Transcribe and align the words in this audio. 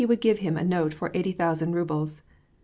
191 0.01 0.17
would 0.17 0.35
g^ve 0.35 0.41
him 0.41 0.57
a 0.57 0.67
note 0.67 0.95
for 0.95 1.11
eighty 1.13 1.31
thousand 1.31 1.75
rubles. 1.75 2.23